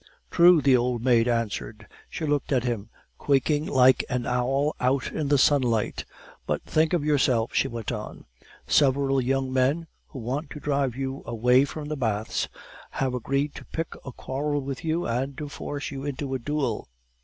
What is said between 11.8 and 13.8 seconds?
the baths, have agreed to